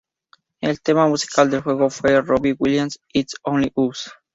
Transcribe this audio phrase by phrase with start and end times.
[0.61, 4.11] El tema musical del juego fue Robbie Williams, "It's Only Us".